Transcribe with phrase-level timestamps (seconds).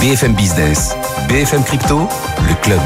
[0.00, 0.94] BFM Business,
[1.28, 2.06] BFM Crypto,
[2.46, 2.78] le club.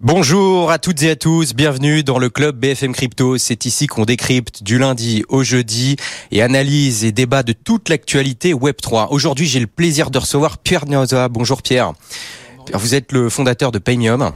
[0.00, 3.38] Bonjour à toutes et à tous, bienvenue dans le club BFM Crypto.
[3.38, 5.94] C'est ici qu'on décrypte du lundi au jeudi
[6.32, 9.06] et analyse et débat de toute l'actualité Web3.
[9.10, 11.28] Aujourd'hui, j'ai le plaisir de recevoir Pierre Nioza.
[11.28, 11.92] Bonjour Pierre.
[12.74, 14.32] Vous êtes le fondateur de Paymium.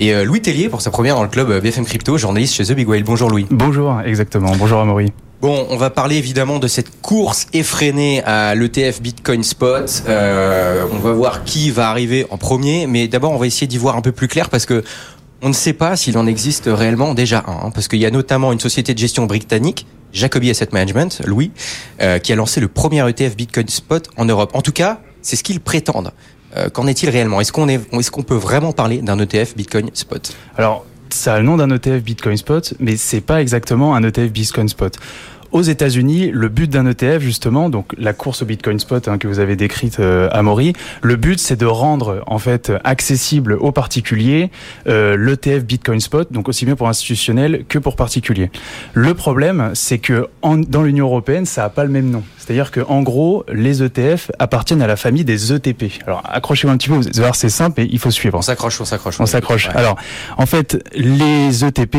[0.00, 2.72] Et euh, Louis Tellier pour sa première dans le club BFM Crypto, journaliste chez The
[2.72, 3.04] Big Whale.
[3.04, 3.46] Bonjour Louis.
[3.48, 4.56] Bonjour, exactement.
[4.56, 5.12] Bonjour Amaury.
[5.42, 10.04] Bon, on va parler évidemment de cette course effrénée à l'ETF Bitcoin Spot.
[10.08, 13.76] Euh, on va voir qui va arriver en premier, mais d'abord on va essayer d'y
[13.76, 14.84] voir un peu plus clair parce que
[15.42, 18.12] on ne sait pas s'il en existe réellement déjà un, hein, parce qu'il y a
[18.12, 21.50] notamment une société de gestion britannique, Jacobi Asset Management, Louis,
[22.00, 24.52] euh, qui a lancé le premier ETF Bitcoin Spot en Europe.
[24.54, 26.12] En tout cas, c'est ce qu'ils prétendent.
[26.56, 27.40] Euh, qu'en est-il réellement?
[27.40, 30.36] Est-ce qu'on est, est-ce qu'on peut vraiment parler d'un ETF Bitcoin Spot?
[30.56, 34.30] Alors, ça a le nom d'un ETF Bitcoin Spot, mais c'est pas exactement un ETF
[34.30, 34.96] Bitcoin Spot.
[35.52, 39.28] Aux États-Unis, le but d'un ETF, justement, donc la course au Bitcoin Spot hein, que
[39.28, 43.70] vous avez décrite euh, à Maury, le but c'est de rendre en fait accessible aux
[43.72, 44.50] particuliers
[44.88, 48.50] euh, l'ETF Bitcoin Spot, donc aussi bien pour institutionnels que pour particuliers.
[48.94, 52.22] Le problème, c'est que en, dans l'Union européenne, ça a pas le même nom.
[52.38, 55.84] C'est-à-dire que en gros, les ETF appartiennent à la famille des ETP.
[56.06, 58.38] Alors accrochez-vous un petit peu, vous allez voir c'est simple et il faut suivre.
[58.38, 59.20] On s'accroche, on s'accroche.
[59.20, 59.68] On s'accroche.
[59.68, 59.76] Ouais.
[59.76, 59.96] Alors,
[60.38, 61.96] en fait, les ETP,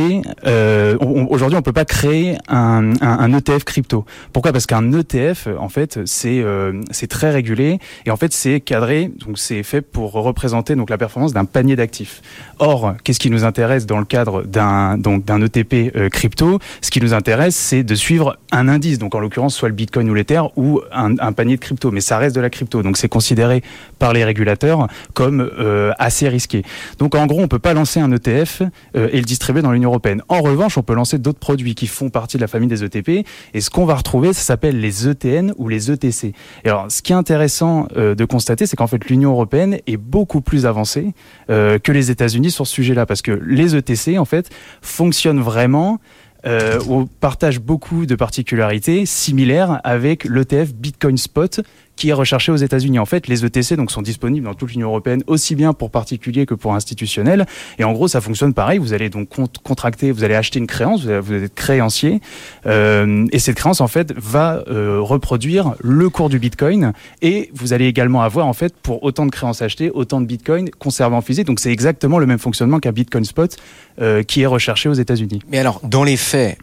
[0.48, 4.06] euh, on- aujourd'hui, on peut pas créer un, un, un ETF crypto.
[4.32, 4.52] Pourquoi?
[4.52, 9.12] Parce qu'un ETF, en fait, c'est euh, c'est très régulé et en fait, c'est cadré.
[9.26, 12.22] Donc, c'est fait pour représenter donc la performance d'un panier d'actifs.
[12.60, 16.60] Or, qu'est-ce qui nous intéresse dans le cadre d'un donc d'un ETP euh, crypto?
[16.82, 19.00] Ce qui nous intéresse, c'est de suivre un indice.
[19.00, 21.92] Donc, en l'occurrence, soit le Bitcoin ou l'Ether ou un, un panier de crypto.
[21.92, 22.82] Mais ça reste de la crypto.
[22.82, 23.62] Donc, c'est considéré
[24.00, 26.64] par les régulateurs comme euh, assez risqué.
[27.00, 28.64] Donc en gros, on peut pas lancer un ETF
[28.96, 30.22] euh, et le distribuer dans l'Union européenne.
[30.30, 33.26] En revanche, on peut lancer d'autres produits qui font partie de la famille des ETP.
[33.53, 36.34] Et ce qu'on va retrouver, ça s'appelle les ETN ou les ETC.
[36.64, 39.98] Et alors, ce qui est intéressant euh, de constater, c'est qu'en fait, l'Union européenne est
[39.98, 41.14] beaucoup plus avancée
[41.50, 44.50] euh, que les États-Unis sur ce sujet-là, parce que les ETC, en fait,
[44.81, 46.00] fonctionnent vraiment.
[46.46, 51.62] Euh, on partage beaucoup de particularités similaires avec l'ETF Bitcoin Spot
[51.96, 53.00] qui est recherché aux États-Unis.
[53.00, 56.46] En fait, les ETC donc sont disponibles dans toute l'Union européenne, aussi bien pour particuliers
[56.46, 57.46] que pour institutionnels.
[57.78, 58.80] Et en gros, ça fonctionne pareil.
[58.80, 62.20] Vous allez donc cont- contracter, vous allez acheter une créance, vous être créancier,
[62.66, 66.94] euh, et cette créance en fait va euh, reproduire le cours du Bitcoin.
[67.22, 70.70] Et vous allez également avoir en fait pour autant de créances achetées, autant de Bitcoin
[70.72, 71.48] conservés en physique.
[71.48, 73.56] Donc c'est exactement le même fonctionnement qu'un Bitcoin Spot
[74.02, 75.42] euh, qui est recherché aux États-Unis.
[75.50, 76.58] Mais alors, dans les faits,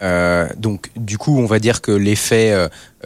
[0.58, 2.54] donc du coup, on va dire que l'effet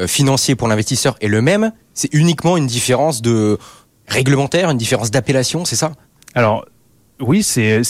[0.06, 1.72] financier pour l'investisseur est le même.
[1.94, 3.58] C'est uniquement une différence de
[4.06, 5.92] réglementaire, une différence d'appellation, c'est ça?
[7.20, 7.82] Oui, c'est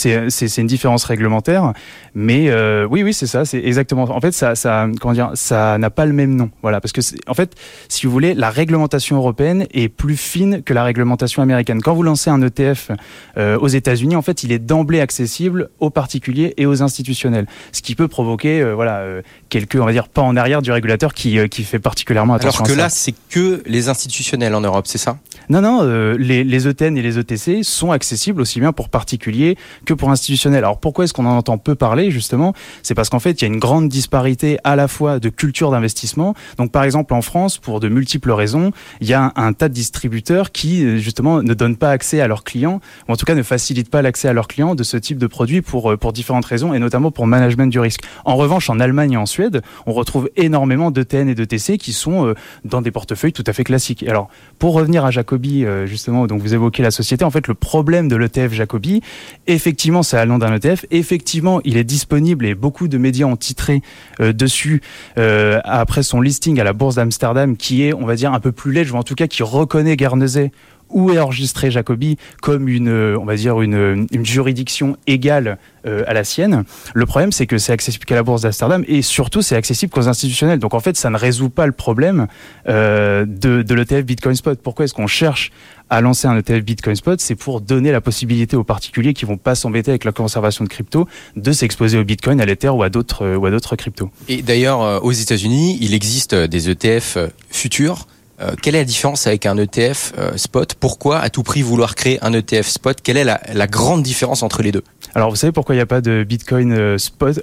[0.58, 1.72] une différence réglementaire,
[2.14, 4.02] mais euh, oui oui c'est ça, c'est exactement.
[4.02, 7.00] En fait, ça ça comment dire, ça n'a pas le même nom, voilà, parce que
[7.26, 7.54] en fait,
[7.88, 11.80] si vous voulez, la réglementation européenne est plus fine que la réglementation américaine.
[11.80, 12.90] Quand vous lancez un ETF
[13.38, 17.80] euh, aux États-Unis, en fait, il est d'emblée accessible aux particuliers et aux institutionnels, ce
[17.80, 19.04] qui peut provoquer euh, voilà
[19.48, 22.64] quelques on va dire pas en arrière du régulateur qui qui fait particulièrement attention.
[22.64, 22.82] Alors que à ça.
[22.82, 25.16] là, c'est que les institutionnels en Europe, c'est ça?
[25.48, 25.82] Non, non,
[26.18, 30.64] les, les ETN et les ETC sont accessibles aussi bien pour particuliers que pour institutionnels.
[30.64, 32.54] Alors pourquoi est-ce qu'on en entend peu parler justement?
[32.82, 35.70] C'est parce qu'en fait, il y a une grande disparité à la fois de culture
[35.70, 36.34] d'investissement.
[36.58, 39.74] Donc par exemple en France, pour de multiples raisons, il y a un, tas de
[39.74, 43.34] distributeurs qui euh, justement ne donnent pas accès à leurs clients, ou en tout cas
[43.34, 46.12] ne facilitent pas l'accès à leurs clients de ce type de produit pour, euh, pour
[46.12, 48.00] différentes raisons, et notamment pour management du risque.
[48.24, 52.26] En revanche, en Allemagne et en Suède, on retrouve énormément d'ETN et d'ETC qui sont
[52.26, 54.04] euh, dans des portefeuilles tout à fait classiques.
[54.08, 58.08] Alors, pour revenir à Jacobi, justement, donc vous évoquez la société, en fait, le problème
[58.08, 59.00] de l'ETF Jacobi,
[59.46, 63.36] effectivement, c'est à le d'un ETF, effectivement, il est disponible et beaucoup de médias ont
[63.36, 63.82] titré
[64.20, 64.82] euh, dessus
[65.18, 68.52] euh, après son listing à la bourse d'Amsterdam, qui est, on va dire, un peu
[68.52, 70.50] plus léger, ou en tout cas qui reconnaît Guernesey
[70.90, 76.04] où est enregistré Jacobi comme une, euh, on va dire une, une juridiction égale euh,
[76.06, 76.64] à la sienne.
[76.94, 80.08] Le problème, c'est que c'est accessible qu'à la bourse d'Amsterdam et surtout c'est accessible qu'aux
[80.08, 80.58] institutionnels.
[80.58, 82.26] Donc en fait, ça ne résout pas le problème
[82.68, 84.58] euh, de, l'ETF Bitcoin Spot.
[84.62, 85.50] Pourquoi est-ce qu'on cherche
[85.90, 87.20] à lancer un ETF Bitcoin Spot?
[87.20, 90.68] C'est pour donner la possibilité aux particuliers qui vont pas s'embêter avec la conservation de
[90.68, 91.06] crypto
[91.36, 94.10] de s'exposer au Bitcoin, à l'Ether ou à d'autres euh, ou à d'autres cryptos.
[94.28, 98.06] Et d'ailleurs, euh, aux États-Unis, il existe euh, des ETF euh, futurs.
[98.40, 100.74] Euh, quelle est la différence avec un ETF euh, spot?
[100.74, 102.98] Pourquoi à tout prix vouloir créer un ETF spot?
[103.02, 104.82] Quelle est la, grande différence entre les deux?
[105.14, 107.38] Alors vous savez pourquoi il n'y a pas de Bitcoin euh, Spot,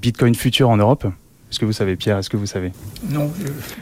[0.00, 1.06] Bitcoin futur en Europe?
[1.50, 2.72] Est-ce que vous savez, Pierre Est-ce que vous savez?
[3.08, 3.30] Non.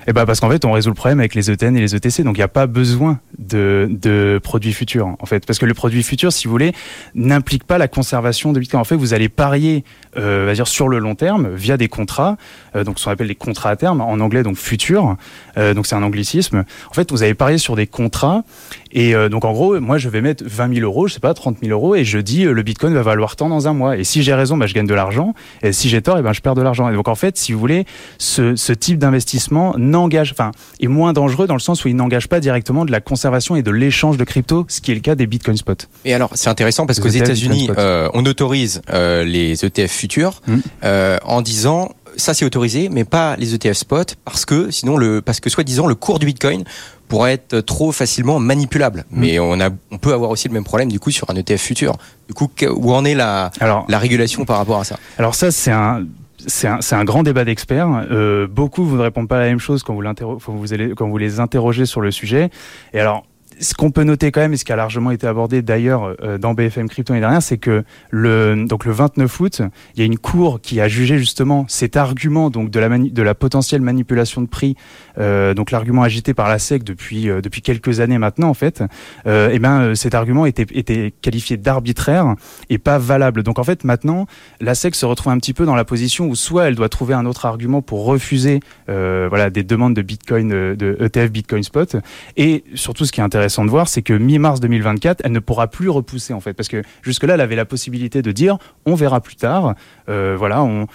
[0.06, 2.22] Eh ben parce qu'en fait, on résout le problème avec les ETN et les ETC,
[2.22, 5.72] donc il n'y a pas besoin de, de produits futurs, en fait, parce que le
[5.72, 6.74] produit futur, si vous voulez,
[7.14, 8.82] n'implique pas la conservation de Bitcoin.
[8.82, 9.84] En fait, vous allez parier,
[10.18, 12.36] euh, dire sur le long terme via des contrats,
[12.76, 15.16] euh, donc ce qu'on appelle les contrats à terme en anglais, donc futur.
[15.56, 16.64] Euh, donc c'est un anglicisme.
[16.90, 18.44] En fait, vous allez parier sur des contrats
[18.94, 21.34] et euh, donc en gros, moi je vais mettre 20 000 euros, je sais pas,
[21.34, 23.96] 30 000 euros, et je dis euh, le Bitcoin va valoir tant dans un mois.
[23.98, 25.34] Et si j'ai raison, bah, je gagne de l'argent.
[25.62, 26.88] Et si j'ai tort, et ben je perds de l'argent.
[26.88, 27.84] Et donc en fait, si vous voulez,
[28.18, 32.28] ce, ce type d'investissement n'engage, enfin, est moins dangereux dans le sens où il n'engage
[32.28, 35.16] pas directement de la conservation et de l'échange de crypto, ce qui est le cas
[35.16, 35.88] des Bitcoin spot.
[36.04, 40.40] Et alors, c'est intéressant parce qu'aux États-Unis, euh, on autorise euh, les ETF futurs
[40.84, 45.20] euh, en disant ça c'est autorisé, mais pas les ETF spot parce que sinon le
[45.22, 46.64] parce que soi-disant le cours du Bitcoin
[47.08, 49.04] pourrait être trop facilement manipulable.
[49.10, 49.20] Mm.
[49.20, 51.60] Mais on a on peut avoir aussi le même problème du coup sur un ETF
[51.60, 51.96] futur.
[52.28, 54.98] Du coup, où en est la Alors, la régulation par rapport à ça?
[55.18, 56.04] Alors ça, c'est un
[56.46, 58.06] c'est un, un grand débat d'experts.
[58.10, 60.92] Euh, beaucoup vous ne répondent pas la même chose quand vous, l'interro- quand vous, allez-
[60.94, 62.50] quand vous les interrogez sur le sujet.
[62.92, 63.24] Et alors,
[63.60, 66.38] ce qu'on peut noter quand même, et ce qui a largement été abordé d'ailleurs euh,
[66.38, 69.62] dans BFM Crypto l'année dernière, c'est que le, donc le 29 août,
[69.94, 73.22] il y a une cour qui a jugé justement cet argument donc de la, de
[73.22, 74.76] la potentielle manipulation de prix,
[75.18, 78.82] euh, donc l'argument agité par la SEC depuis, euh, depuis quelques années maintenant en fait,
[79.26, 82.34] et ben cet argument était, était qualifié d'arbitraire
[82.70, 83.42] et pas valable.
[83.42, 84.26] Donc en fait maintenant,
[84.60, 87.14] la SEC se retrouve un petit peu dans la position où soit elle doit trouver
[87.14, 91.96] un autre argument pour refuser voilà des demandes de Bitcoin de ETF Bitcoin Spot
[92.36, 95.68] et surtout ce qui est intéressant de voir c'est que mi-mars 2024 elle ne pourra
[95.68, 98.94] plus repousser en fait parce que jusque là elle avait la possibilité de dire on
[98.94, 99.74] verra plus tard
[100.08, 100.86] euh, voilà on,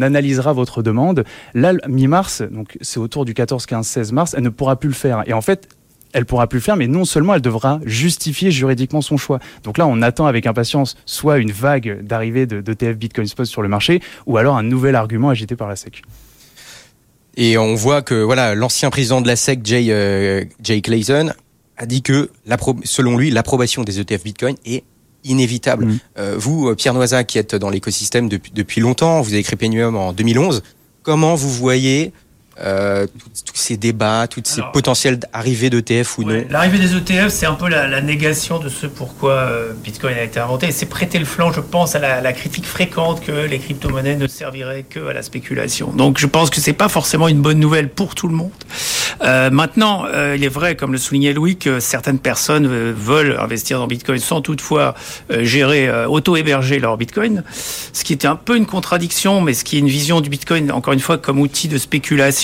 [0.00, 1.24] analysera votre demande
[1.54, 4.94] là mi-mars donc c'est autour du 14 15 16 mars elle ne pourra plus le
[4.94, 5.68] faire et en fait
[6.14, 9.40] elle pourra plus le faire, mais non seulement elle devra justifier juridiquement son choix.
[9.64, 13.68] Donc là, on attend avec impatience soit une vague d'arrivée de, Bitcoin Spot sur le
[13.68, 16.02] marché, ou alors un nouvel argument agité par la SEC.
[17.36, 21.32] Et on voit que voilà, l'ancien président de la SEC, Jay, euh, Jay Clayton,
[21.76, 22.30] a dit que
[22.84, 24.84] selon lui, l'approbation des ETF Bitcoin est
[25.24, 25.86] inévitable.
[25.86, 25.98] Mhm.
[26.18, 29.56] Euh, vous, euh, Pierre Noisac, qui êtes dans l'écosystème depuis, depuis longtemps, vous avez créé
[29.56, 30.62] Penium en 2011.
[31.02, 32.12] Comment vous voyez
[32.60, 36.94] euh, tous- ces débats, toutes ces Alors, potentielles arrivées d'ETF ou Ouais, non L'arrivée des
[36.94, 40.70] ETF, c'est un peu la, la négation de ce pourquoi euh, Bitcoin a été inventé.
[40.70, 44.26] C'est prêter le flanc, je pense, à la, la critique fréquente que les crypto-monnaies ne
[44.26, 45.90] serviraient que à la spéculation.
[45.92, 48.50] Donc je pense que c'est pas forcément une bonne nouvelle pour tout le monde.
[49.22, 53.36] Euh, maintenant, euh, il est vrai, comme le soulignait Louis, que certaines personnes euh, veulent
[53.40, 54.94] investir dans Bitcoin sans toutefois
[55.30, 57.42] gérer, euh, auto-héberger leur Bitcoin.
[57.92, 60.70] Ce qui était un peu une contradiction, mais ce qui est une vision du Bitcoin,
[60.72, 62.43] encore une fois, comme outil de spéculation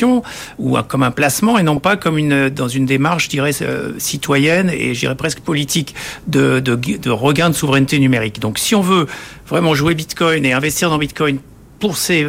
[0.59, 3.93] ou comme un placement et non pas comme une dans une démarche, je dirais, euh,
[3.99, 5.95] citoyenne et je dirais presque politique
[6.27, 8.41] de, de, de regain de souveraineté numérique.
[8.41, 9.07] Donc, si on veut
[9.49, 11.39] vraiment jouer Bitcoin et investir dans Bitcoin
[11.81, 12.27] pour ses,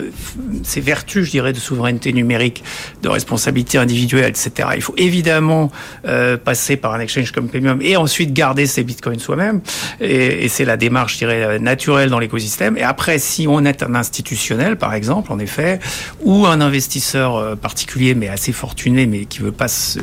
[0.63, 2.63] ses vertus, je dirais, de souveraineté numérique,
[3.03, 4.69] de responsabilité individuelle, etc.
[4.75, 5.71] Il faut évidemment
[6.07, 9.61] euh, passer par un exchange comme Premium et ensuite garder ses bitcoins soi-même.
[9.99, 12.77] Et, et c'est la démarche, je dirais, naturelle dans l'écosystème.
[12.77, 15.79] Et après, si on est un institutionnel, par exemple, en effet,
[16.23, 19.99] ou un investisseur euh, particulier, mais assez fortuné, mais qui veut pas se,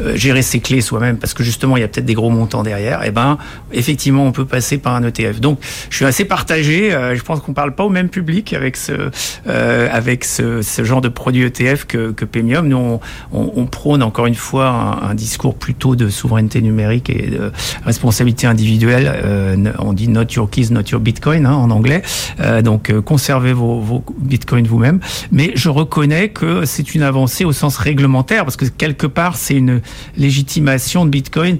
[0.00, 2.62] euh, gérer ses clés soi-même, parce que justement, il y a peut-être des gros montants
[2.62, 3.38] derrière, et ben,
[3.72, 5.40] effectivement, on peut passer par un ETF.
[5.40, 5.58] Donc,
[5.90, 6.94] je suis assez partagé.
[6.94, 11.08] euh, je pense qu'on parle pas au même public avec euh, avec ce, genre de
[11.08, 12.68] produit ETF que, que Pemium.
[12.68, 13.00] Nous,
[13.32, 14.68] on, prône encore une fois
[15.02, 17.52] un, discours plutôt de souveraineté numérique et de
[17.84, 19.10] responsabilité individuelle.
[19.14, 22.02] Euh, on dit not your keys, not your Bitcoin hein, en anglais.
[22.40, 25.00] Euh, donc, conservez vos Bitcoins vous-même.
[25.32, 29.54] Mais je reconnais que c'est une avancée au sens réglementaire parce que quelque part, c'est
[29.54, 29.80] une
[30.16, 31.58] légitimation de Bitcoin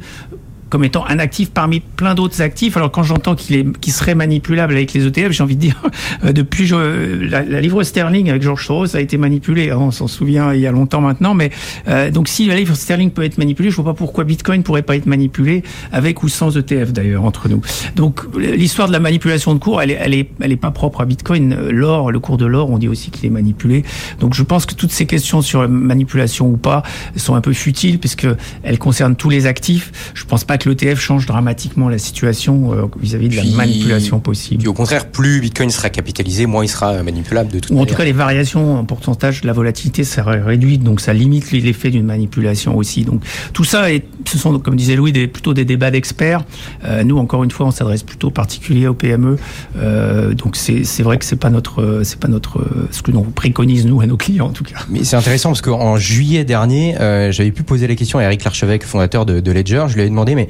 [0.68, 2.76] comme étant un actif parmi plein d'autres actifs.
[2.76, 5.80] Alors quand j'entends qu'il qu'il serait manipulable avec les ETF, j'ai envie de dire
[6.24, 9.70] euh, depuis je- la, la livre sterling avec George Soros a été manipulée.
[9.70, 11.50] hein, on s'en souvient il y a longtemps maintenant, mais
[11.88, 14.82] euh, donc si la livre sterling peut être manipulée, je vois pas pourquoi Bitcoin pourrait
[14.82, 17.60] pas être manipulé avec ou sans ETF d'ailleurs entre nous.
[17.94, 21.00] Donc l'histoire de la manipulation de cours, elle est, elle est, elle est pas propre
[21.00, 21.54] à Bitcoin.
[21.70, 23.84] L'or, le cours de l'or, on dit aussi qu'il est manipulé.
[24.20, 26.82] Donc je pense que toutes ces questions sur la manipulation ou pas
[27.16, 28.26] sont un peu futiles puisque
[28.62, 30.12] elles concernent tous les actifs.
[30.14, 34.20] Je pense pas que l'ETF change dramatiquement la situation euh, vis-à-vis de Puis- la manipulation
[34.20, 34.58] possible.
[34.60, 37.76] Puis au contraire, plus Bitcoin sera capitalisé, moins il sera manipulable de toute Ou en
[37.78, 37.92] manière.
[37.92, 41.90] tout cas, les variations en pourcentage de la volatilité seraient réduites, donc ça limite l'effet
[41.90, 43.04] d'une manipulation aussi.
[43.04, 43.22] Donc
[43.52, 46.44] tout ça, est, ce sont, comme disait Louis, des, plutôt des débats d'experts.
[46.84, 49.36] Euh, nous, encore une fois, on s'adresse plutôt aux particuliers, aux PME.
[49.76, 53.22] Euh, donc c'est c'est vrai que c'est pas notre, c'est pas notre, ce que l'on
[53.22, 54.76] préconise nous à nos clients en tout cas.
[54.88, 58.44] Mais c'est intéressant parce qu'en juillet dernier, euh, j'avais pu poser la question à Eric
[58.44, 59.84] Larchevêque, fondateur de, de Ledger.
[59.88, 60.45] Je lui avais demandé, mais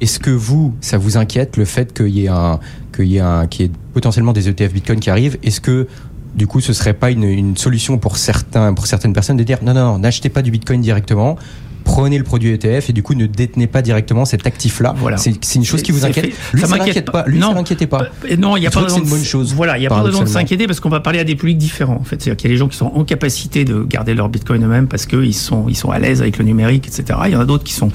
[0.00, 2.58] est-ce que vous, ça vous inquiète le fait qu'il y ait un,
[2.94, 5.38] qu'il y ait un, qu'il y ait potentiellement des ETF Bitcoin qui arrivent?
[5.42, 5.86] Est-ce que
[6.34, 9.58] du coup, ce serait pas une, une, solution pour certains, pour certaines personnes de dire
[9.62, 11.36] non, non, non, n'achetez pas du Bitcoin directement.
[11.82, 14.94] Prenez le produit ETF et du coup ne détenez pas directement cet actif-là?
[14.96, 15.16] Voilà.
[15.16, 16.30] C'est une chose qui vous inquiète?
[16.52, 17.24] Lui, ça, ça m'inquiète pas.
[17.26, 18.06] Lui, non, ça l'inquiétait pas.
[18.30, 19.54] Euh, non, il y a pas de une bonne chose.
[19.54, 21.58] Voilà, il y a pas raison de s'inquiéter parce qu'on va parler à des publics
[21.58, 21.96] différents.
[21.96, 24.28] En fait, c'est-à-dire qu'il y a les gens qui sont en capacité de garder leur
[24.28, 27.18] Bitcoin eux-mêmes parce qu'ils sont ils sont à l'aise avec le numérique, etc.
[27.26, 27.90] Il y en a d'autres qui sont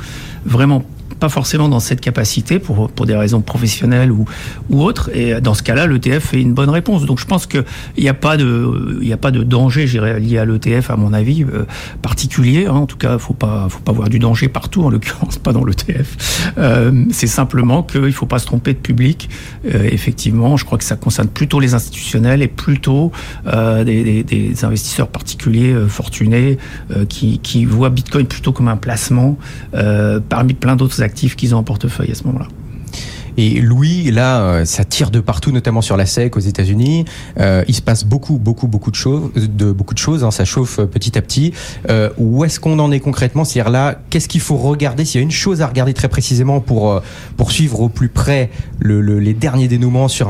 [0.46, 0.84] vraiment
[1.30, 4.26] forcément dans cette capacité pour, pour des raisons professionnelles ou,
[4.70, 5.10] ou autres.
[5.16, 7.06] Et dans ce cas-là, l'ETF est une bonne réponse.
[7.06, 7.64] Donc je pense qu'il
[7.98, 11.66] n'y a, pas de, a pas de danger lié à l'ETF, à mon avis, euh,
[12.02, 12.66] particulier.
[12.68, 12.74] Hein.
[12.74, 15.38] En tout cas, il ne faut pas, faut pas voir du danger partout, en l'occurrence
[15.38, 16.52] pas dans l'ETF.
[16.58, 19.30] Euh, C'est simplement qu'il ne faut pas se tromper de public.
[19.66, 23.12] Euh, effectivement, je crois que ça concerne plutôt les institutionnels et plutôt
[23.46, 26.58] des, investisseurs particuliers fortunés
[27.10, 29.38] qui, qui voient Bitcoin plutôt comme un placement
[30.30, 32.48] parmi plein d'autres actifs qu'ils ont en portefeuille à ce moment-là.
[33.38, 37.06] Et Louis, là, euh, ça tire de partout, notamment sur la SEC aux États-Unis.
[37.40, 40.24] Euh, il se passe beaucoup, beaucoup, beaucoup de choses, de beaucoup de choses.
[40.24, 41.54] Hein, ça chauffe petit à petit.
[41.90, 43.44] Euh, où est-ce qu'on en est concrètement?
[43.44, 45.06] C'est-à-dire là, qu'est-ce qu'il faut regarder?
[45.06, 47.00] S'il y a une chose à regarder très précisément pour euh,
[47.38, 48.50] pour suivre au plus près
[48.80, 50.30] le, le, les derniers dénouements sur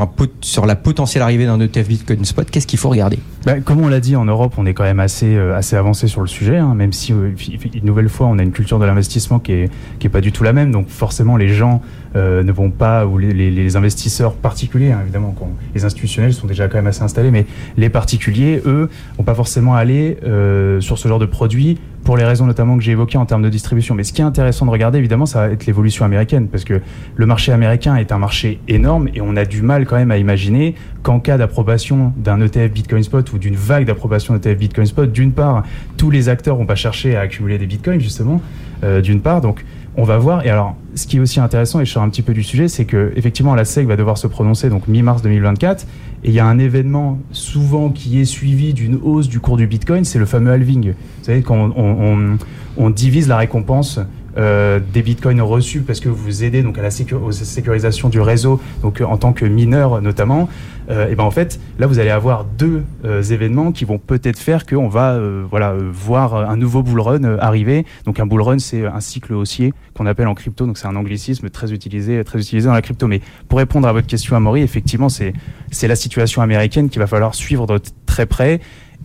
[0.66, 3.20] la potentielle arrivée d'un ETF Bitcoin Spot, qu'est-ce qu'il faut regarder?
[3.46, 6.22] Bah, Comme on l'a dit, en Europe, on est quand même assez assez avancé sur
[6.22, 6.58] le sujet.
[6.58, 9.70] Hein, même si une nouvelle fois, on a une culture de l'investissement qui est
[10.00, 10.72] qui est pas du tout la même.
[10.72, 11.82] Donc forcément, les gens
[12.16, 16.34] euh, ne vont pas, ou les, les, les investisseurs particuliers, hein, évidemment, quand les institutionnels
[16.34, 17.46] sont déjà quand même assez installés, mais
[17.78, 22.24] les particuliers, eux, vont pas forcément aller euh, sur ce genre de produit pour les
[22.24, 23.96] raisons notamment que j'ai évoquées en termes de distribution.
[23.96, 26.80] Mais ce qui est intéressant de regarder, évidemment, ça va être l'évolution américaine, parce que
[27.16, 30.18] le marché américain est un marché énorme et on a du mal quand même à
[30.18, 35.12] imaginer qu'en cas d'approbation d'un ETF Bitcoin Spot ou d'une vague d'approbation d'ETF Bitcoin Spot,
[35.12, 35.64] d'une part,
[35.98, 38.42] tous les acteurs vont pas chercher à accumuler des bitcoins, justement,
[38.84, 39.42] euh, d'une part.
[39.42, 39.66] Donc,
[39.98, 40.46] on va voir.
[40.46, 42.68] Et alors, ce qui est aussi intéressant, et je sors un petit peu du sujet,
[42.68, 45.86] c'est que effectivement la SEC va devoir se prononcer donc mi-mars 2024.
[46.24, 49.68] Et il y a un événement souvent qui est suivi d'une hausse du cours du
[49.68, 50.92] Bitcoin, c'est le fameux halving.
[50.92, 52.38] Vous savez, quand on, on,
[52.78, 54.00] on divise la récompense
[54.38, 58.60] euh, des bitcoins reçus parce que vous aidez donc à la sécur sécurisation du réseau,
[58.82, 60.50] donc en tant que mineur notamment,
[60.90, 64.40] euh, et ben en fait là vous allez avoir deux euh, événements qui vont peut-être
[64.40, 67.86] faire qu'on va euh, voilà voir un nouveau bull run arriver.
[68.06, 70.96] Donc un bull run c'est un cycle haussier qu'on appelle en crypto, donc c'est un
[70.96, 73.08] anglicisme très utilisé très utilisé dans la crypto.
[73.08, 75.34] Mais pour répondre à votre question, Amaury, effectivement c'est
[75.72, 78.60] c'est la situation américaine qu'il va falloir suivre de très près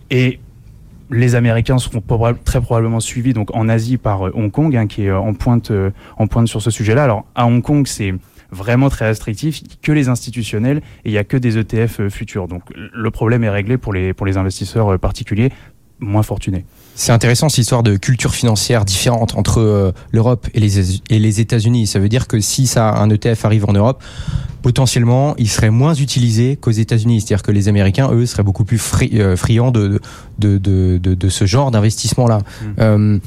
[0.09, 0.39] et
[1.09, 2.01] les Américains seront
[2.45, 5.69] très probablement suivis donc en Asie par Hong Kong, hein, qui est en pointe,
[6.17, 7.03] en pointe sur ce sujet-là.
[7.03, 8.13] Alors à Hong Kong, c'est
[8.51, 12.47] vraiment très restrictif, que les institutionnels et il n'y a que des ETF futurs.
[12.47, 15.51] Donc le problème est réglé pour les, pour les investisseurs particuliers
[16.01, 16.65] moins fortunés.
[16.95, 21.39] C'est intéressant cette histoire de culture financière différente entre euh, l'Europe et les, et les
[21.39, 21.87] États-Unis.
[21.87, 24.03] Ça veut dire que si ça, un ETF arrive en Europe,
[24.61, 27.21] potentiellement, il serait moins utilisé qu'aux États-Unis.
[27.21, 29.99] C'est-à-dire que les Américains, eux, seraient beaucoup plus fri euh, friands de,
[30.39, 32.39] de, de, de, de ce genre d'investissement-là.
[32.39, 32.65] Mmh.
[32.79, 33.19] Euh,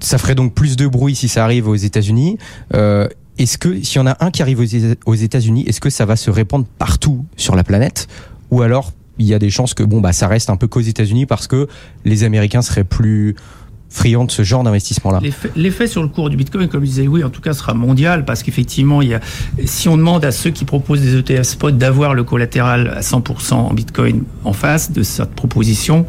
[0.00, 2.38] ça ferait donc plus de bruit si ça arrive aux États-Unis.
[2.74, 3.08] Euh,
[3.40, 6.16] est-ce que s'il y en a un qui arrive aux États-Unis, est-ce que ça va
[6.16, 8.06] se répandre partout sur la planète,
[8.50, 10.80] ou alors il y a des chances que bon bah ça reste un peu qu'aux
[10.80, 11.66] États-Unis parce que
[12.04, 13.36] les Américains seraient plus
[13.90, 15.20] friand de ce genre d'investissement-là
[15.56, 18.24] L'effet sur le cours du Bitcoin, comme je disais, oui, en tout cas, sera mondial
[18.24, 19.20] parce qu'effectivement, il y a,
[19.64, 23.54] si on demande à ceux qui proposent des ETF spot d'avoir le collatéral à 100%
[23.54, 26.06] en Bitcoin en face de cette proposition,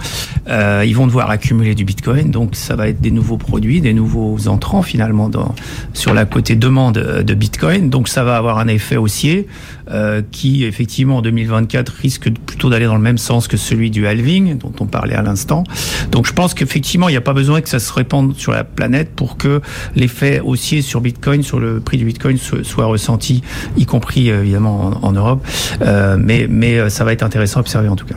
[0.47, 2.29] euh, ils vont devoir accumuler du Bitcoin.
[2.29, 5.55] Donc, ça va être des nouveaux produits, des nouveaux entrants finalement dans,
[5.93, 7.89] sur la côté demande de Bitcoin.
[7.89, 9.47] Donc, ça va avoir un effet haussier
[9.91, 14.07] euh, qui, effectivement, en 2024 risque plutôt d'aller dans le même sens que celui du
[14.07, 15.63] halving dont on parlait à l'instant.
[16.11, 18.63] Donc, je pense qu'effectivement, il n'y a pas besoin que ça se répande sur la
[18.63, 19.61] planète pour que
[19.95, 23.41] l'effet haussier sur Bitcoin, sur le prix du Bitcoin soit ressenti,
[23.77, 25.45] y compris euh, évidemment en, Europe.
[25.81, 28.15] Euh, mais, mais euh, ça va être intéressant à observer en tout cas.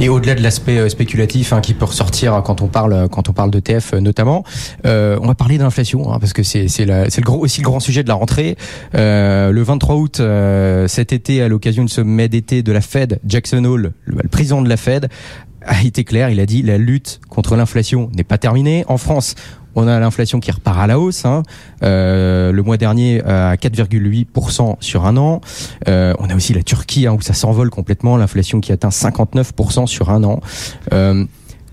[0.00, 3.50] Et au-delà de l'aspect spéculatif hein, qui peut ressortir quand on parle quand on parle
[3.50, 4.44] d'ETF notamment,
[4.86, 7.80] euh, on va parler d'inflation hein, parce que c'est c'est le gros aussi le grand
[7.80, 8.56] sujet de la rentrée.
[8.94, 13.20] Euh, le 23 août euh, cet été, à l'occasion du sommet d'été de la Fed,
[13.26, 15.08] Jackson Hole, le, le président de la Fed,
[15.62, 16.30] a été clair.
[16.30, 18.84] Il a dit la lutte contre l'inflation n'est pas terminée.
[18.88, 19.34] En France,
[19.78, 21.24] on a l'inflation qui repart à la hausse.
[21.24, 21.42] Hein.
[21.82, 25.40] Euh, le mois dernier à 4,8% sur un an.
[25.88, 28.16] Euh, on a aussi la Turquie hein, où ça s'envole complètement.
[28.16, 30.40] L'inflation qui atteint 59% sur un an.
[30.92, 31.24] Euh,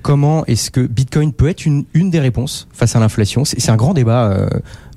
[0.03, 3.43] comment est-ce que Bitcoin peut être une, des réponses face à l'inflation?
[3.43, 4.47] C'est un grand débat euh,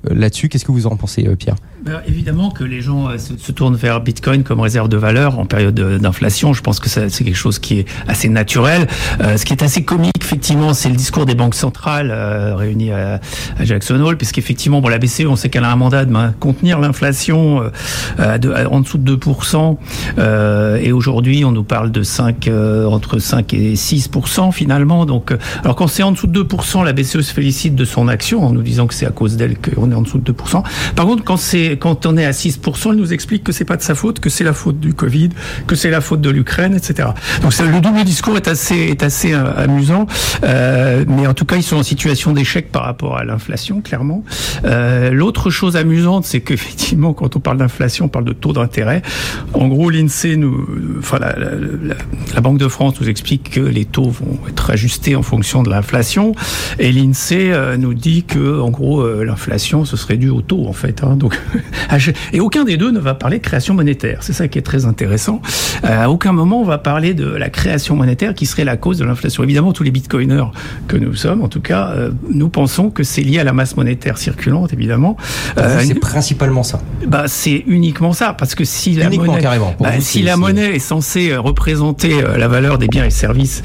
[0.03, 0.49] là-dessus.
[0.49, 1.55] Qu'est-ce que vous en pensez, Pierre?
[1.83, 5.45] Ben, Évidemment que les gens euh, se, tournent vers Bitcoin comme réserve de valeur en
[5.45, 6.53] période d'inflation.
[6.53, 8.87] Je pense que c'est quelque chose qui est assez naturel.
[9.21, 12.91] Euh, ce qui est assez comique, effectivement, c'est le discours des banques centrales euh, réunies
[12.91, 13.19] à,
[13.61, 17.61] Jackson Hole, puisqu'effectivement, bon, la BCE, on sait qu'elle a un mandat de contenir l'inflation
[18.17, 19.77] en dessous de 2%.
[20.81, 22.49] et aujourd'hui, on nous parle de 5,
[22.87, 25.05] entre 5 et 6% finalement.
[25.05, 28.43] Donc, alors quand c'est en dessous de 2%, la BCE se félicite de son action
[28.43, 30.63] en nous disant que c'est à cause d'elle qu'on est en dessous de 2%.
[30.95, 33.77] Par contre, quand c'est quand on est à 6%, il nous explique que c'est pas
[33.77, 35.29] de sa faute, que c'est la faute du Covid,
[35.67, 37.09] que c'est la faute de l'Ukraine, etc.
[37.41, 40.07] Donc le double discours est assez, est assez euh, amusant,
[40.43, 44.23] euh, mais en tout cas ils sont en situation d'échec par rapport à l'inflation, clairement.
[44.65, 49.01] Euh, L'autre chose amusante, c'est qu'effectivement quand on parle d'inflation, on parle de taux d'intérêt.
[49.53, 50.67] En gros, l'Insee nous,
[50.99, 51.35] enfin la,
[52.33, 55.69] la, Banque de France nous explique que les taux vont être ajustés en fonction de
[55.69, 56.33] l'inflation,
[56.79, 61.03] et l'Insee nous dit que en gros l'inflation ce serait dû au taux en fait.
[61.03, 61.15] Hein.
[61.15, 61.39] donc
[62.33, 64.19] et aucun des deux ne va parler de création monétaire.
[64.21, 65.41] C'est ça qui est très intéressant.
[65.85, 68.97] Euh, à aucun moment on va parler de la création monétaire qui serait la cause
[68.97, 69.43] de l'inflation.
[69.43, 70.45] Évidemment, tous les bitcoiners
[70.87, 73.77] que nous sommes, en tout cas, euh, nous pensons que c'est lié à la masse
[73.77, 75.17] monétaire circulante, évidemment.
[75.57, 76.81] Euh, c'est principalement ça.
[77.07, 79.41] Bah, c'est uniquement ça, parce que si la monnaie,
[79.79, 83.61] bah, si la monnaie est censée représenter la valeur des biens et services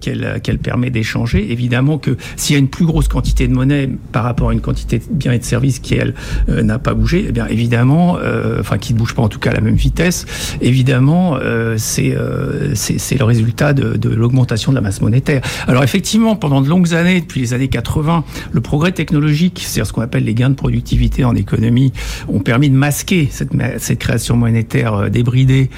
[0.00, 3.88] qu'elle qu'elle permet d'échanger, évidemment que s'il y a une plus grosse quantité de monnaie
[4.12, 6.14] par rapport à une quantité de biens et de services qui elle
[6.48, 9.50] n'a pas bougé, eh bien évidemment, euh, enfin qui ne bouge pas en tout cas
[9.50, 10.26] à la même vitesse,
[10.60, 15.42] évidemment euh, euh, c'est c'est le résultat de, l'augmentation de la masse monétaire.
[15.66, 19.92] Alors effectivement, pendant de longues années, depuis les années 80, le progrès technologique, c'est-à-dire ce
[19.92, 21.92] qu'on appelle les gains de productivité en économie,
[22.28, 25.70] ont permis de masquer cette, cette création monétaire débridée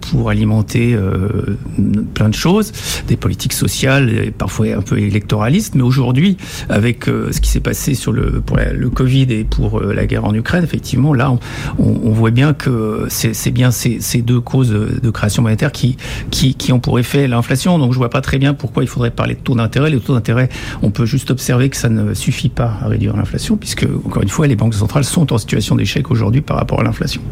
[0.00, 0.96] pour alimenter
[2.14, 2.72] plein de choses,
[3.06, 5.74] des politiques sociales, parfois un peu électoralistes.
[5.74, 6.36] Mais aujourd'hui,
[6.68, 10.34] avec ce qui s'est passé sur le pour le Covid et pour la guerre en
[10.34, 11.32] Ukraine, effectivement, là,
[11.78, 15.96] on, voit bien que c'est bien ces, deux causes de création monétaire qui,
[16.30, 17.78] qui, ont pour effet l'inflation.
[17.78, 19.90] Donc, je vois pas très bien pourquoi il faudrait parler de taux d'intérêt.
[19.90, 20.48] Les taux d'intérêt,
[20.82, 24.28] on peut juste observer que ça ne suffit pas à réduire l'inflation, puisque, encore une
[24.28, 27.22] fois, les banques centrales sont en situation d'échec aujourd'hui par rapport à l'inflation.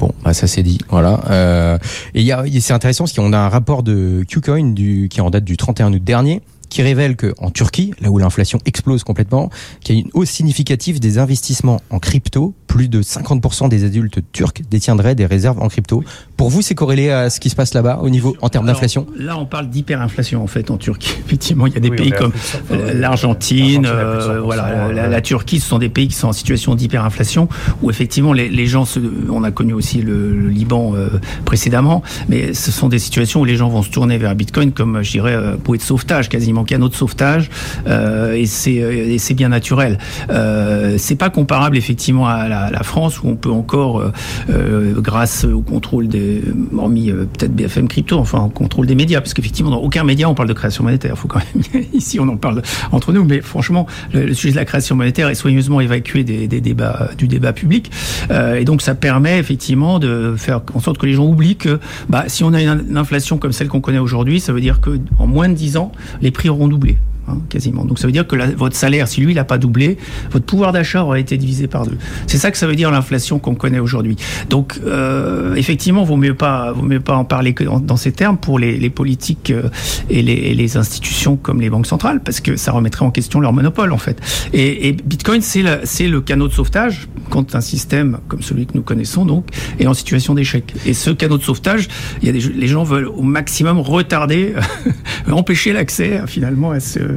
[0.00, 0.78] Bon, bah, ça c'est dit.
[0.88, 1.20] Voilà.
[1.30, 1.78] Euh,
[2.14, 2.28] et
[2.60, 5.56] c'est intéressant parce qu'on a un rapport de Qcoin du, qui est en date du
[5.56, 9.98] 31 août dernier qui révèle que en Turquie, là où l'inflation explose complètement, qu'il y
[9.98, 12.54] a une hausse significative des investissements en crypto.
[12.66, 16.02] Plus de 50% des adultes turcs détiendraient des réserves en crypto.
[16.36, 19.06] Pour vous, c'est corrélé à ce qui se passe là-bas au niveau en termes d'inflation
[19.16, 21.14] Là, on parle d'hyperinflation en fait en Turquie.
[21.26, 22.32] Effectivement, il y a des pays comme
[22.70, 27.48] l'Argentine, euh, voilà, la, Turquie, ce sont des pays qui sont en situation d'hyperinflation
[27.82, 29.00] où effectivement les, gens, se,
[29.30, 31.08] on a connu aussi le, Liban euh,
[31.44, 35.02] précédemment, mais ce sont des situations où les gens vont se tourner vers Bitcoin comme,
[35.02, 37.50] je dirais, euh, bouée de sauvetage quasiment canot de sauvetage
[37.86, 39.98] euh, et c'est et c'est bien naturel.
[40.30, 44.12] Euh, c'est pas comparable effectivement à la, la, France où on peut encore, euh,
[44.50, 46.42] euh grâce au contrôle des,
[46.76, 50.28] hormis euh, peut-être BFM Crypto, enfin au contrôle des médias, parce qu'effectivement dans aucun média
[50.28, 51.16] on parle de création monétaire.
[51.16, 52.62] Faut quand même ici on en parle
[52.92, 57.10] entre nous, mais franchement le, sujet de la création monétaire est soigneusement évacué des, débats
[57.16, 57.90] du débat public
[58.30, 62.24] et donc ça permet effectivement de faire en sorte que les gens oublient que bah,
[62.28, 65.26] si on a une, inflation comme celle qu'on connaît aujourd'hui, ça veut dire que en
[65.26, 66.98] moins de 10 ans les prix auront doublé.
[67.26, 67.86] Hein, quasiment.
[67.86, 69.96] Donc ça veut dire que votre salaire, si lui il n'a pas doublé,
[70.30, 71.96] votre pouvoir d'achat aurait été divisé par deux.
[72.26, 74.16] C'est ça que ça veut dire l'inflation qu'on connaît aujourd'hui.
[74.50, 78.36] Donc euh, effectivement, vaut mieux pas, vaut mieux pas en parler que dans, ces termes
[78.36, 79.70] pour les, les politiques euh,
[80.10, 83.40] et, les, et, les, institutions comme les banques centrales, parce que ça remettrait en question
[83.40, 84.20] leur monopole en fait.
[84.52, 88.72] Et, et Bitcoin, c'est c'est le canot de sauvetage quand un système comme celui que
[88.74, 89.46] nous connaissons donc
[89.78, 90.74] est en situation d'échec.
[90.84, 91.88] Et ce canot de sauvetage,
[92.20, 94.54] il y a des, les gens veulent au maximum retarder,
[95.30, 97.13] empêcher l'accès finalement à ce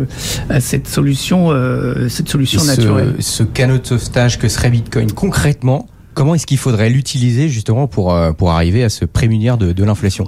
[0.49, 3.15] à cette solution, euh, cette solution naturelle.
[3.19, 8.11] Ce canot de sauvetage que serait Bitcoin concrètement, comment est-ce qu'il faudrait l'utiliser justement pour,
[8.11, 10.25] euh, pour arriver à se prémunir de, de l'inflation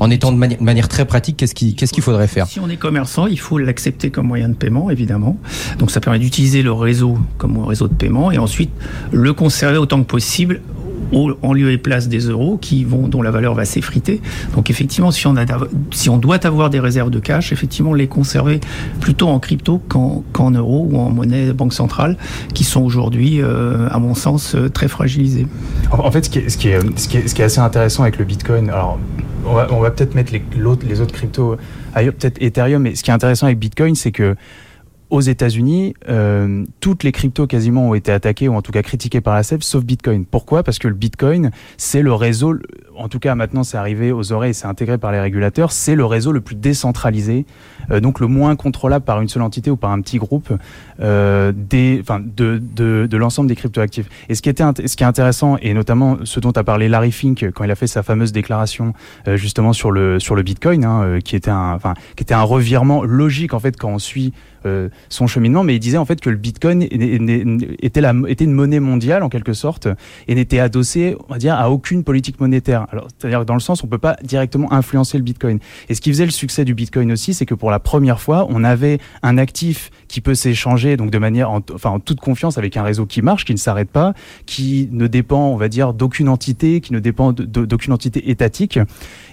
[0.00, 2.78] En étant de manière très pratique, qu'est-ce qu'il qu'est-ce qu'il faudrait faire Si on est
[2.78, 5.36] commerçant, il faut l'accepter comme moyen de paiement, évidemment.
[5.78, 8.70] Donc ça permet d'utiliser le réseau comme réseau de paiement et ensuite
[9.12, 10.62] le conserver autant que possible
[11.12, 14.20] en lieu et place des euros qui vont, dont la valeur va s'effriter.
[14.54, 15.44] Donc effectivement, si on, a,
[15.90, 18.60] si on doit avoir des réserves de cash, effectivement, les conserver
[19.00, 22.16] plutôt en crypto qu'en euros ou en monnaie banque centrale,
[22.54, 25.46] qui sont aujourd'hui, euh, à mon sens, euh, très fragilisées.
[25.90, 28.68] En fait, ce qui est, ce qui ce qui est, assez intéressant avec le Bitcoin,
[28.68, 28.98] alors
[29.44, 30.42] on va, peut-être mettre les,
[30.86, 31.56] les autres cryptos
[31.94, 34.36] ailleurs, peut-être Ethereum, mais ce qui est intéressant avec Bitcoin, c'est que
[35.10, 39.20] aux États-Unis, euh, toutes les cryptos quasiment ont été attaquées ou en tout cas critiquées
[39.20, 40.24] par la SEC, sauf Bitcoin.
[40.24, 40.62] Pourquoi?
[40.62, 42.54] Parce que le Bitcoin, c'est le réseau,
[42.96, 46.04] en tout cas maintenant c'est arrivé aux oreilles, c'est intégré par les régulateurs, c'est le
[46.04, 47.46] réseau le plus décentralisé,
[47.90, 50.52] euh, donc le moins contrôlable par une seule entité ou par un petit groupe
[51.00, 52.02] euh, des,
[52.36, 54.06] de, de, de l'ensemble des cryptoactifs.
[54.28, 57.12] Et ce qui, était, ce qui est intéressant, et notamment ce dont a parlé Larry
[57.12, 58.92] Fink quand il a fait sa fameuse déclaration
[59.26, 62.34] euh, justement sur le, sur le Bitcoin, hein, euh, qui, était un, enfin, qui était
[62.34, 64.32] un revirement logique en fait quand on suit
[65.08, 69.28] son cheminement, mais il disait en fait que le Bitcoin était une monnaie mondiale en
[69.28, 69.88] quelque sorte
[70.28, 72.86] et n'était adossé, on va dire, à aucune politique monétaire.
[72.90, 75.58] Alors, c'est-à-dire dans le sens, on peut pas directement influencer le Bitcoin.
[75.88, 78.46] Et ce qui faisait le succès du Bitcoin aussi, c'est que pour la première fois,
[78.50, 82.58] on avait un actif qui peut s'échanger donc de manière, en, enfin, en toute confiance
[82.58, 84.14] avec un réseau qui marche, qui ne s'arrête pas,
[84.46, 88.78] qui ne dépend, on va dire, d'aucune entité, qui ne dépend d'aucune entité étatique.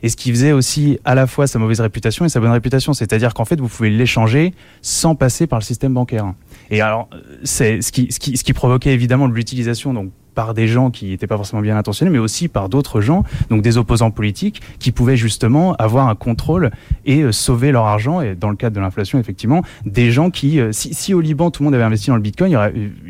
[0.03, 2.93] Et ce qui faisait aussi à la fois sa mauvaise réputation et sa bonne réputation,
[2.93, 6.33] c'est-à-dire qu'en fait, vous pouvez l'échanger sans passer par le système bancaire.
[6.69, 7.09] Et alors,
[7.43, 11.63] c'est ce qui, provoquait évidemment de l'utilisation donc par des gens qui n'étaient pas forcément
[11.63, 16.07] bien intentionnés, mais aussi par d'autres gens, donc des opposants politiques, qui pouvaient justement avoir
[16.07, 16.69] un contrôle
[17.05, 18.21] et euh, sauver leur argent.
[18.21, 21.63] Et dans le cadre de l'inflation, effectivement, des gens qui, euh, si, au Liban tout
[21.63, 22.55] le monde avait investi dans le Bitcoin,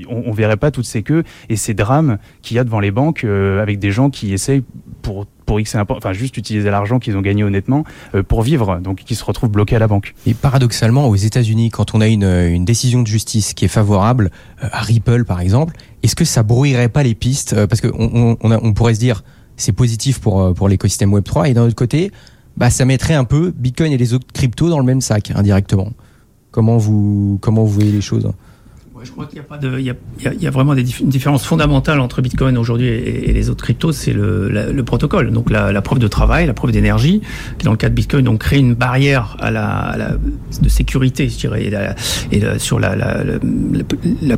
[0.09, 2.91] on, on verrait pas toutes ces queues et ces drames qu'il y a devant les
[2.91, 4.63] banques euh, avec des gens qui essayent
[5.07, 8.97] pour pour X enfin juste utiliser l'argent qu'ils ont gagné honnêtement euh, pour vivre, donc
[9.05, 10.13] qui se retrouvent bloqués à la banque.
[10.25, 14.29] Et paradoxalement, aux États-Unis, quand on a une, décision de justice qui est favorable
[14.61, 17.89] euh, à Ripple par exemple, est-ce que ça brouillerait pas les pistes euh, Parce qu'on
[17.97, 19.23] on, on, on, pourrait se dire
[19.55, 22.11] c'est positif pour pour l'écosystème Web 3 et d'un autre côté,
[22.57, 25.93] bah ça mettrait un peu Bitcoin et les autres cryptos dans le même sac indirectement.
[26.51, 28.29] Comment vous comment vous voyez les choses?
[29.03, 29.95] Je crois qu'il y a,
[30.31, 33.49] il y a vraiment des dif une différence fondamentale entre Bitcoin aujourd'hui et, et, les
[33.49, 35.31] autres cryptos, c'est le, protocole.
[35.31, 37.21] Donc la, la, preuve de travail, la preuve d'énergie,
[37.57, 40.09] qui dans le cas de Bitcoin, donc crée une barrière à la, à la
[40.61, 41.95] de sécurité, je dirais, et, la,
[42.31, 42.95] et sur la,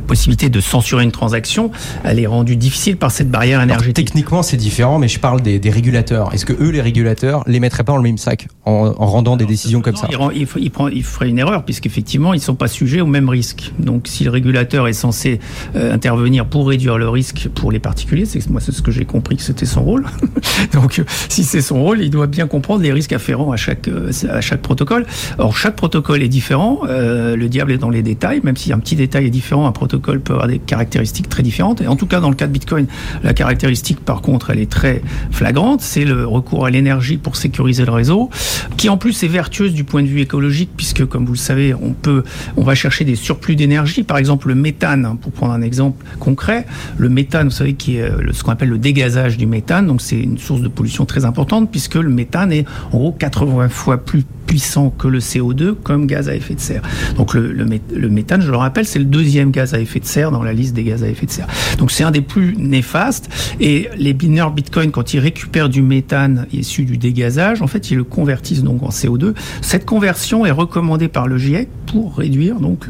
[0.06, 1.70] possibilité de censurer une transaction,
[2.04, 3.98] elle est rendue difficile par cette barrière énergétique.
[3.98, 6.34] Alors, techniquement, c'est différent, mais je parle des, des régulateurs.
[6.34, 9.36] Est-ce que eux, les régulateurs, les mettraient pas dans le même sac en, en rendant
[9.36, 12.54] des décisions comme ça il, il, il, prend, il ferait une erreur, puisqu'effectivement, ils sont
[12.54, 13.72] pas sujets au même risque.
[13.78, 15.40] Donc si le régulateur est censé
[15.76, 18.24] euh, intervenir pour réduire le risque pour les particuliers.
[18.24, 20.06] C'est moi c'est ce que j'ai compris que c'était son rôle.
[20.72, 24.10] Donc si c'est son rôle, il doit bien comprendre les risques afférents à chaque euh,
[24.30, 25.06] à chaque protocole.
[25.38, 26.80] Or chaque protocole est différent.
[26.88, 28.40] Euh, le diable est dans les détails.
[28.44, 31.80] Même si un petit détail est différent, un protocole peut avoir des caractéristiques très différentes.
[31.80, 32.86] Et en tout cas dans le cas de Bitcoin,
[33.22, 35.80] la caractéristique par contre, elle est très flagrante.
[35.80, 38.30] C'est le recours à l'énergie pour sécuriser le réseau,
[38.76, 41.74] qui en plus est vertueuse du point de vue écologique puisque comme vous le savez,
[41.74, 42.24] on peut
[42.56, 44.02] on va chercher des surplus d'énergie.
[44.02, 46.66] Par exemple le méthane, hein, pour prendre un exemple concret,
[46.98, 50.00] le méthane, vous savez, qui est euh, ce qu'on appelle le dégazage du méthane, donc
[50.00, 53.98] c'est une source de pollution très importante puisque le méthane est en gros 80 fois
[53.98, 56.82] plus puissant que le CO2 comme gaz à effet de serre.
[57.16, 57.64] Donc le,
[58.08, 60.74] méthane, je le rappelle, c'est le deuxième gaz à effet de serre dans la liste
[60.74, 61.46] des gaz à effet de serre.
[61.78, 63.28] Donc c'est un des plus néfastes.
[63.60, 67.96] Et les mineurs Bitcoin, quand ils récupèrent du méthane issu du dégazage, en fait, ils
[67.96, 69.34] le convertissent donc en CO2.
[69.62, 72.86] Cette conversion est recommandée par le GIEC pour réduire donc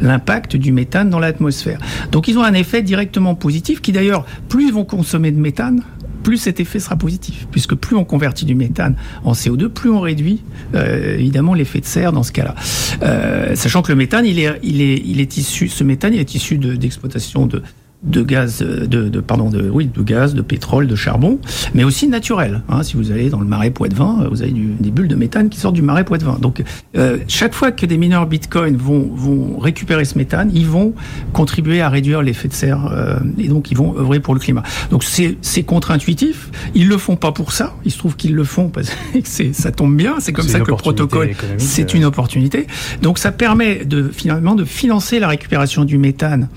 [0.00, 1.78] l'impact du méthane dans l'atmosphère.
[2.12, 5.82] Donc ils ont un effet directement positif qui d'ailleurs, plus ils vont consommer de méthane,
[6.22, 10.00] plus cet effet sera positif, puisque plus on convertit du méthane en CO2, plus on
[10.00, 10.42] réduit
[10.74, 12.54] euh, évidemment l'effet de serre dans ce cas-là.
[13.02, 16.20] Euh, sachant que le méthane, il est, il est, il est issu, ce méthane, il
[16.20, 17.62] est issu d'exploitation de,
[18.04, 21.38] de gaz, de, de, pardon, de, oui, de gaz, de pétrole, de charbon,
[21.74, 22.62] mais aussi naturel.
[22.68, 25.48] Hein, si vous allez dans le marais Poitevin, vous avez du, des bulles de méthane
[25.48, 26.38] qui sortent du marais Poitevin.
[26.40, 26.62] Donc,
[26.96, 30.92] euh, chaque fois que des mineurs Bitcoin vont, vont récupérer ce méthane, ils vont
[31.32, 34.62] contribuer à réduire l'effet de serre euh, et donc ils vont œuvrer pour le climat.
[34.90, 36.50] Donc, c'est contre-intuitif.
[36.74, 37.74] Ils le font pas pour ça.
[37.84, 40.16] Il se trouve qu'ils le font parce que ça tombe bien.
[40.18, 42.66] C'est comme ça que le protocole, c'est une opportunité.
[43.02, 46.48] Donc, ça permet de finalement de financer la récupération du méthane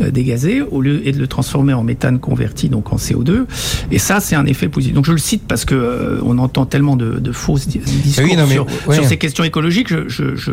[0.00, 3.44] euh, dégazé au lieu et de le transformer en méthane converti donc en CO2
[3.90, 4.94] et ça c'est un effet positif.
[4.94, 8.36] Donc je le cite parce que euh, on entend tellement de, de fausses discours oui,
[8.36, 8.96] non, mais, sur, ouais.
[8.96, 9.88] sur, ces questions écologiques.
[9.88, 10.52] Je, je, je,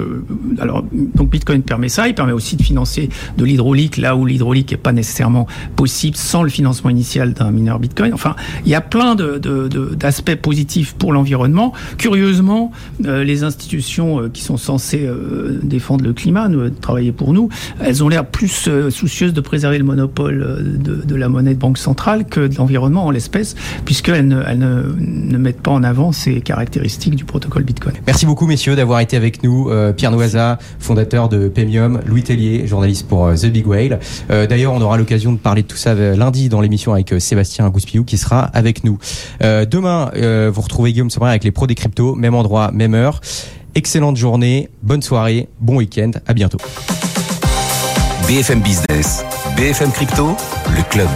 [0.59, 0.83] alors
[1.15, 2.07] donc Bitcoin permet ça.
[2.07, 6.43] Il permet aussi de financer de l'hydraulique là où l'hydraulique est pas nécessairement possible sans
[6.43, 8.13] le financement initial d'un mineur Bitcoin.
[8.13, 9.37] Enfin il y a plein de,
[9.95, 11.73] d'aspects de, positifs pour l'environnement.
[11.97, 12.71] Curieusement
[13.05, 15.09] euh, les institutions euh, qui sont censées
[15.61, 19.83] défendre le climat nous, travailler pour nous elles ont l'air plus soucieuses de préserver le
[19.83, 23.55] monopole de, de, la monnaie de banque centrale que de l'environnement en l'espèce,
[23.85, 27.95] puisqu'elles ne, elles ne, ne, mettent pas en avant ces caractéristiques du protocole Bitcoin.
[28.07, 29.69] Merci beaucoup, messieurs, d'avoir été avec nous.
[29.69, 33.99] Euh, Pierre Noiza, fondateur de Pemium, Louis Tellier, journaliste pour euh, The Big Whale.
[34.31, 37.19] Euh, D'ailleurs, on aura l'occasion de parler de tout ça lundi dans l'émission avec euh,
[37.19, 38.97] Sébastien Gouspiou qui sera avec nous.
[39.41, 42.93] Euh, demain, euh, vous retrouvez Guillaume Sommer avec les pros des cryptos, même endroit, même
[42.93, 43.21] heure.
[43.75, 46.59] Excellente journée, bonne soirée, bon week-end, à bientôt.
[48.27, 50.35] BFM Business, BFM Crypto,
[50.75, 51.09] le club.